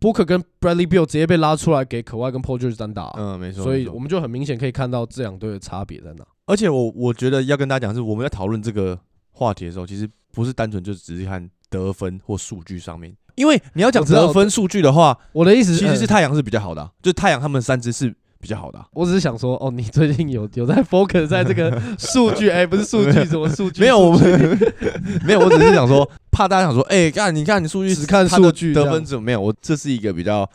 [0.00, 3.02] ，Booker 跟 Bradley Beal 直接被拉出来给可外跟 George 单打。
[3.02, 6.26] 啊、嗯没错，所以我们就很明显可以看到这两队的差别在哪。
[6.46, 8.98] 而且我我觉得要跟大家讲，是我们在讨论这个
[9.32, 23.82] 话题的时候，其实不是单纯就只是看得分或数据上面，因为你要讲得分数据的话，我的意思呃其实是太阳是比较好的啊、就是太阳他们三支是比较好的啊、我只是想说，哦，你最近有 有在 focus 在这个数据，哎、不是数据， 什么数据？
[23.82, 24.58] 没有，我们
[25.24, 29.40] 没有，我只是想说，怕大家想说，哎、看你看你数据只看数据得分怎么没有？
[29.40, 30.48] 我这是一个比较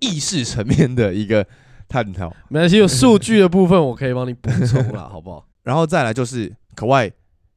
[0.00, 1.46] 意识层面的一个
[1.88, 2.28] 探讨。
[2.48, 5.46] 没关系，有数据的部分我可以帮你补充了，好不好？
[5.62, 7.10] 然后再来就是可外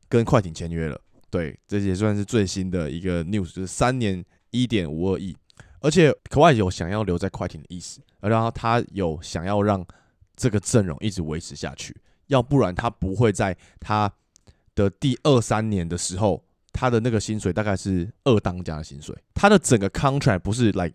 [0.08, 5.36] 跟快艇签约了，对，这也算是最新的一个 news，就是三年一点五二亿，
[5.82, 9.86] 而且可外有想要留在快艇的意思，然后他有想要让
[10.36, 11.96] 这个阵容一直维持下去，
[12.28, 14.12] 要不然他不会在他
[14.76, 20.92] 的第二三年的时候，他的那个薪水大概是二当家的薪水，他的整个 contract 不是来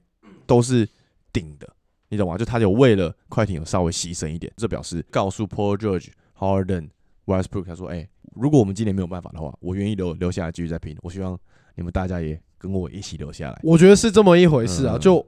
[0.46, 0.88] 都是
[1.32, 1.68] 顶的，
[2.08, 2.38] 你懂吗？
[2.38, 6.90] 就他有为了快艇有稍微牺牲一点，这表示告诉 Paul George、Harden、
[7.26, 10.96] Westbrook 他说：“哎、如果我们今年没有办法的话，我愿意留留下来继续再拼。
[11.02, 11.38] 我希望
[11.74, 13.60] 你们大家也跟我一起留下来。
[13.62, 14.96] 我觉得是这么一回事啊。
[14.96, 15.26] 嗯就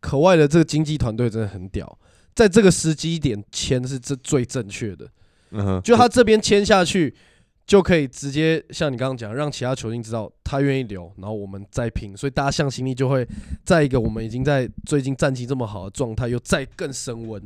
[0.00, 1.98] 可外的这个经纪团队真的很屌，
[2.34, 5.08] 在这个时机点签是这最正确的。”
[5.50, 7.14] 嗯哼，就他这边签下去，
[7.66, 13.26] 就可以直接像你刚刚讲，让其他球星知道他愿意留，然后我们再拼，所以大家向心力就会
[13.64, 17.42] 在一个我们已经在最近战绩这么好的状态，又再更升温。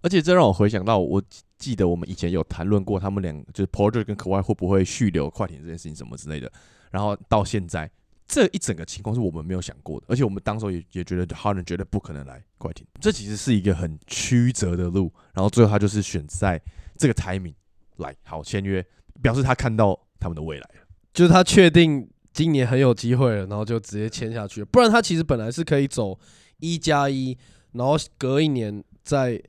[0.00, 1.20] 而且这让我回想到，我
[1.58, 6.50] 记得我们以前有谈论过他们两，就是 George 跟可外会不会续留快艇这件事情什么之类的。
[6.92, 7.90] 然后到现在
[8.28, 15.10] 这一整个情况是我们没有想过的，而且我们当时候也也觉得 Harden 绝对不可能来快艇，这其实是一个很曲折的路。
[15.32, 16.60] 然后最后他就是选在
[16.96, 17.54] 这个 timing
[17.96, 18.84] 来好签约，
[19.22, 20.86] 表示他看到他们的未来了。
[21.14, 24.66] 就是他确定今年很有机会了，然后就直接签下去了。
[24.66, 26.16] 不然他其实本来是可以走
[26.58, 27.36] 一加一，
[27.72, 29.42] 然后隔一年再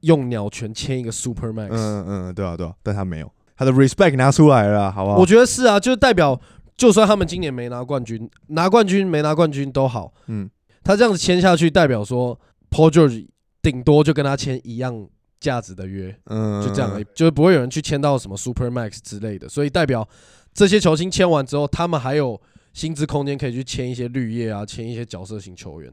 [0.00, 1.70] 用鸟权签一个 Super Max。
[1.70, 5.16] 嗯嗯，对啊对啊，但他没有，他的 respect 拿出来了啊，好不好？
[5.16, 6.38] 我觉得是啊，就是代表，
[6.76, 10.50] 就算他们今年没拿冠军，拿冠军没拿冠军都好，嗯，
[10.84, 12.38] 他这样子签下去，代表说
[12.70, 13.26] Paul George
[13.62, 15.08] 顶多就跟他签一样
[15.40, 20.06] 价值的约，嗯，就这样而已，就是不会有人去签到什么 Super Max 之类的，所以代表
[20.52, 22.40] 这些球星签完之后，他们还有
[22.72, 25.92] 薪资空间可以去签一些绿叶啊，签一些角色型球员。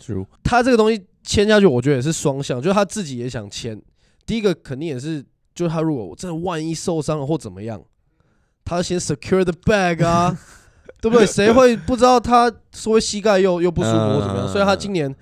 [0.00, 3.80] True，他这个东西签下去，我觉得也是双向，就是他自己也想签。
[4.24, 7.82] 第一个肯定也是，就是他如果真的万一受伤了或怎么样，
[8.68, 10.36] 他先 secure the bag 啊，
[11.00, 11.26] 对不对？
[11.26, 14.46] 谁会不知道他是会膝盖又又不舒服或怎么样？
[14.46, 15.14] 嗯虽然他今年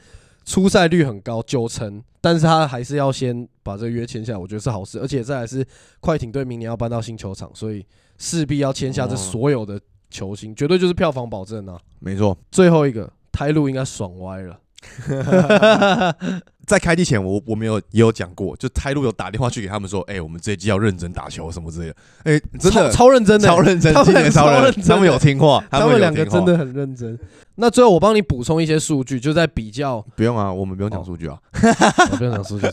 [0.45, 4.99] 出赛率很高，九成，但是他还是要先把这个约签下来，我觉得是好事。
[4.99, 5.65] 而且再来是
[6.01, 7.87] 快艇队明年要搬到新球场，所以
[8.19, 9.81] 势必要签下这哦所有的
[10.11, 11.79] 球星，绝对就是票房保证啊。
[12.01, 12.37] 没错。
[12.51, 14.59] 最后一个，泰路应该爽歪了。
[16.67, 21.95] 在开机前，我我没有也有讲过，就泰路有打电话去给他们说，哎、我们这一季要认真打球什么之类的。
[22.25, 27.17] 哎、真的超超认真的，超认真，今年超认真他们有听话，他们两个真的很认真。
[27.55, 31.39] 那最后我帮你补充一些数据，就在比较，不用啊，我们不用讲哦数据啊。
[32.11, 32.67] 我不用讲数据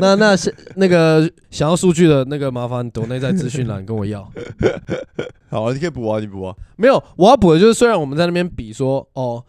[0.00, 4.22] 那那是那个想要数据的那个，麻烦抖内在资讯栏跟我要。
[5.50, 6.54] 好，你可以补啊，你补啊。
[6.76, 9.44] 没有，我要补的就是，虽然我们在那边比说，哦，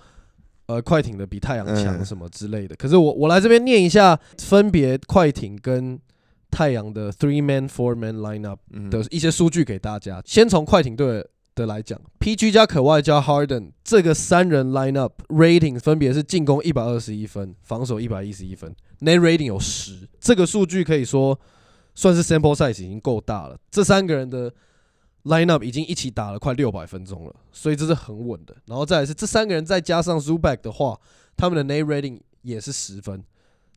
[0.67, 5.99] 呃，快艇的比太阳强嗯什么之类的，可是我我来这边念一下，分别快艇跟
[6.49, 10.21] 太阳的 three man four man lineup 嗯的一些数据给大家。
[10.25, 11.23] 先从快艇队
[11.53, 20.07] 的来讲，PG 加可外加 Harden 这个三人 lineup rating 分别是进攻一百二十一分，防守一百一十一分，net rating 有十。
[20.19, 21.39] 这个数据可以说
[21.93, 23.57] 算是 sample size 已经够大了。
[23.69, 24.51] 这三个人的
[25.25, 28.55] lineup 已经一起打了快六百分钟了，所以这是很稳的。
[28.65, 30.99] 然后再来是这三个人再加上 Zuback 的话，
[31.37, 33.23] 他们的 net rating 也是十分。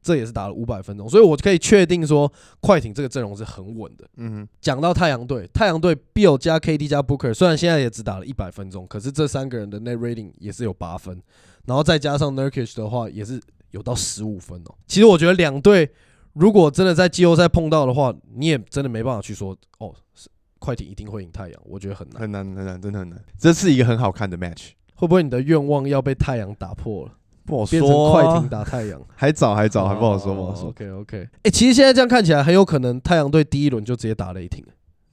[0.00, 4.08] 这也是打了五百分钟，所以我可以确定说，快艇这个阵容是很稳的。
[4.16, 11.20] 嗯哼，讲到太阳队，太阳队 Bill 加 KD 加 Booker，虽然现在也只打了一百分钟，可是这三个人的 net rating 也是有八分，
[11.66, 14.74] 然后再加上 Nurkic 的话，也是有到十五分哦。
[14.86, 15.90] 其实我觉得两队
[16.32, 20.30] 如果真的在季后赛碰到的话，你也真的没办法去说哦，是
[20.68, 22.20] 快艇一定会赢太阳，我觉得很难。
[22.20, 23.18] 很难很难，真的很难。
[23.38, 27.12] 这是一个很好看的 match，会不会你的愿望要被太阳打破了，
[27.46, 27.90] 不好变成。
[28.12, 29.00] 快艇打太阳？
[29.16, 30.68] 还早还早，还不好说，不好说。
[30.68, 34.62] OK OK，哎、其实现在这样看起来，很有可能太阳队第一轮就直接打雷霆。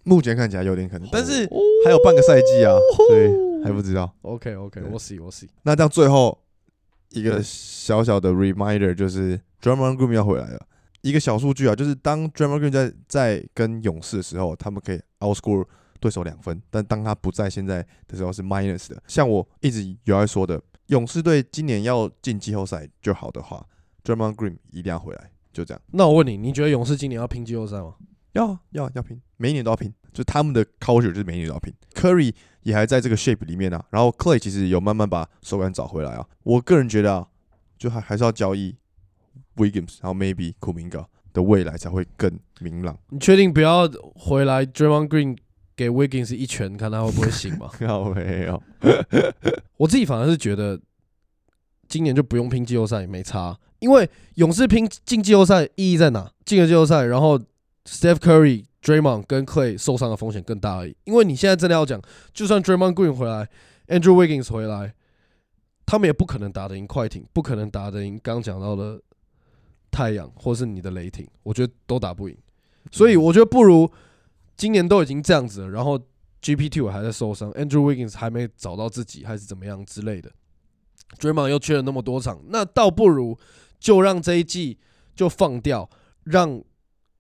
[0.04, 2.76] 目前看起来有点可能，但是哦还有半个赛季啊，
[3.08, 4.13] 所以还不知道。
[4.24, 5.48] OK OK，我 see 我 see。
[5.63, 6.38] 那这样最后
[7.12, 10.60] 一个小小的 reminder 就是 Drummond Green 要回来了。
[11.06, 15.63] 一个小数据啊，就是当 Draymond Green 在在跟勇士的时候，他们可以 outscore
[16.00, 19.00] 对手两分，但当他不在现在的时候是 minus 的。
[19.06, 23.63] 像我一直有在说的，勇士队今年要进季后赛就好的话
[24.04, 25.82] ，Draymond Green 一定要回来，就这样。
[25.91, 27.94] 那我问你，你觉得勇士今年要拼季后赛吗？
[28.32, 31.72] 要要要拼，每一年都要拼，就他们的 culture 就是每一年都要拼。
[31.94, 36.26] Curry 也还在这个 shape 里面啊，然后 Clay 其实有慢慢把手感找回来啊。
[36.41, 37.28] 我个人觉得啊，
[37.78, 38.76] 就还还是要交易
[39.56, 42.98] Wiggins，然后 maybe Kuminga 的未来才会更明朗。
[43.10, 45.38] 你确定不要回来 Draymond Green
[45.76, 47.70] 给 Wiggins 一拳，看他会不会醒吗？
[47.80, 48.62] 靠没有，
[49.78, 50.80] 我自己反而是觉得
[51.88, 56.32] 今年就不用拼季后赛也没差，因为勇士拼进季后赛意义在哪？
[56.46, 57.38] 进了季后赛，然后
[57.86, 60.96] Steph Curry、Draymond 跟 Clay 受伤的风险更大而已。
[61.04, 62.02] 因为你现在真的要讲，
[62.34, 63.50] 就算 Draymond Green 回来
[63.88, 64.94] ，Andrew Wiggins 回来，
[65.86, 69.02] 他们也不可能打得赢快艇，不可能打得赢刚讲到的
[69.95, 72.38] 太阳或是你的雷霆，我觉得都打不赢。
[72.91, 73.89] 所以我觉得不如
[74.58, 75.97] 今年都已经这样子了，然后
[76.41, 80.29] GP Two 还在受伤，Andrew Wiggins 还没找到自己，还是怎么样之类的。
[81.17, 83.39] Draymond 又缺了那么多场，那倒不如
[83.79, 84.77] 就让这一季
[85.15, 85.89] 就放掉，
[86.25, 86.62] 让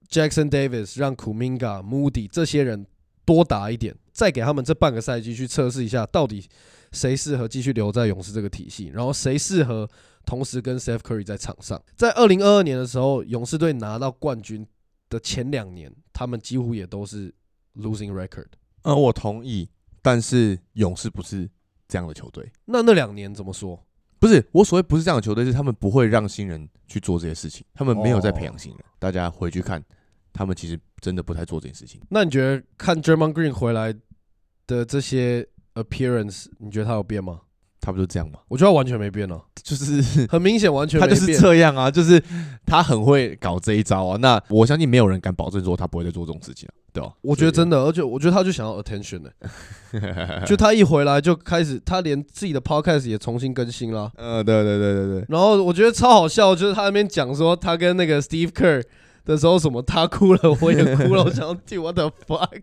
[0.09, 2.85] Jackson Davis、让 Kuminga、Moody 这些人
[3.23, 6.45] 多打一点，再给他们这半个赛季去测试一下，到底
[6.91, 9.89] 谁适合继续留在勇士这个体系，然后谁适合
[10.25, 11.81] 同时跟 Steph Curry 在场上。
[11.95, 14.65] 在二零二二年的时候，勇士队拿到冠军
[15.09, 17.33] 的前两年，他们几乎也都是
[17.75, 18.47] losing record。
[18.81, 19.69] 嗯，我同意，
[20.01, 21.49] 但是勇士不是
[21.87, 22.51] 这样的球队。
[22.65, 23.81] 那那两年怎么说？
[24.17, 28.79] 不是我所谓不是这样的球队，是他们不会让新人去做这些事情，他们没有在培养新人。
[28.97, 29.83] 大家回去看，
[30.33, 32.01] 他们其实真的不太做这件事情。
[32.09, 33.93] 那你觉得看 Draymond Green 回来
[34.65, 37.41] 的这些 appearance，你觉得他有变吗？
[37.81, 38.39] 他不就这样吗？
[38.47, 41.37] 我觉得他完全没变啊，就是 很明显完全他就是。
[41.37, 42.21] 这样啊，就是
[42.65, 44.17] 他很会搞这一招啊。
[44.17, 47.13] 那我相信没有人敢保证说他不会再做这种事情啊，对吧？
[47.21, 49.33] 我觉得真的，而且我觉得他就想要 attention 的、
[50.47, 54.11] 就他一回来就开始，他连自己的 podcast 也重新更新了。
[54.15, 58.83] 呃，对对对对对，然后我觉得超好笑，就是他那边讲说他跟那个 Steve Kerr
[59.25, 62.61] 的时候，什么他哭了，我也哭了，我想要 what the fuck。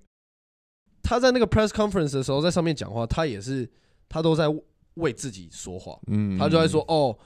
[1.02, 3.68] 他在那个 press conference 的时候，在上面讲话，他也是
[4.08, 4.46] 他都在
[4.94, 7.16] 为自己说话，嗯他就在说哦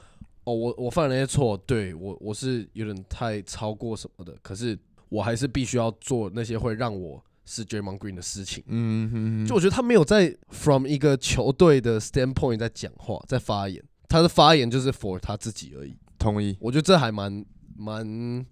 [0.45, 8.63] 哦，我我犯了那些错，对我我是有点太超过什么的，可是我还是必须要做那些会让我是 Draymond Green 的事情。
[8.67, 15.97] 嗯哼，就我觉得他没有在 from 一个球队的 standpoint 在讲话，在发言，他的发言就是 for 他自己而已。
[16.19, 16.57] 同意。
[16.61, 17.45] 我觉得这还蛮
[17.77, 18.47] 蛮，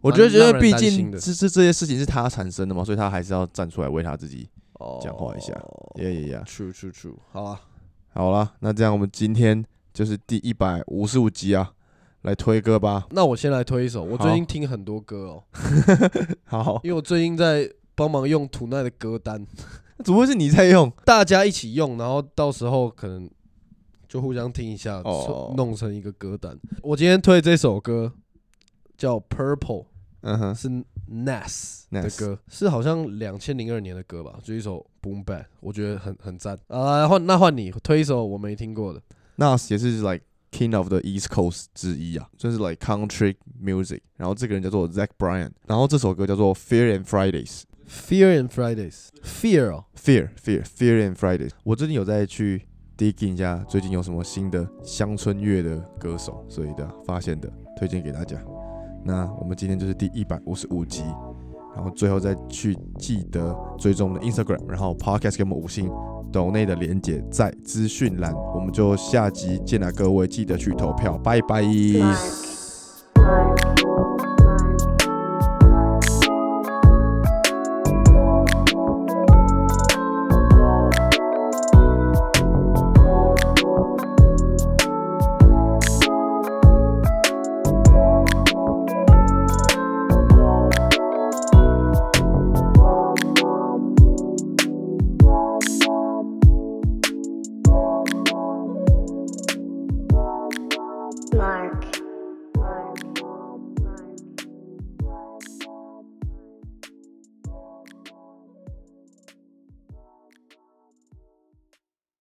[0.00, 5.52] 我觉得，蛮让人因为毕竟这这这些事情是他产生的嘛，所以他还是要站出来为他自己哦讲话一下。
[5.96, 7.60] 耶耶耶！True True True，好啊，
[8.14, 11.72] 好了，那这样我们今天就是第一百五十五集啊，
[12.22, 13.06] 来推歌吧。
[13.10, 15.44] 那我先来推一首，我最近听很多歌哦，
[16.44, 19.46] 好，因为我最近在帮忙用土奈的歌单，
[20.04, 20.92] 怎么会是你在用？
[21.04, 23.30] 大家一起用，然后到时候可能
[24.08, 26.58] 就互相听一下，哦弄成一个歌单。
[26.82, 28.12] 我今天推这首歌
[28.96, 29.86] 叫 Purple。
[30.22, 30.68] 嗯哼，是
[31.10, 36.58] Nas 的歌，是好像两千零二年的歌吧，就一首 Boom Bap，我觉得很很赞。
[36.68, 39.00] 啊，换那换你推一首我没听过的。
[39.36, 44.00] Nas 也是 like King of the East Coast 之一啊，就是 like country music。
[44.16, 47.62] 然后这个人叫做 Zach Bryan，然后这首歌叫做 Fear and Fridays。
[47.88, 51.50] Fear and Fridays，Fear 哦，Fear, Fear, Fear and Fridays。
[51.64, 52.62] 我最近有在去
[52.96, 58.40] digging 一下，最近有什么新的乡村乐的歌手，所以的发现的，推荐给大家。
[59.04, 61.02] 那我们今天就是第一百五十五集，
[61.74, 65.90] 然后最后再去记得追踪我们的 Instagram，然后 Podcast 给我们五星，
[66.32, 71.62] 抖内的连接在资讯栏，我们就下集见了各位，记得去投票，拜拜。